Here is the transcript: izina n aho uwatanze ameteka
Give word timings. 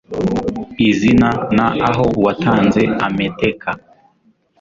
izina 0.89 1.29
n 1.55 1.57
aho 1.89 2.03
uwatanze 2.17 2.81
ameteka 3.05 3.69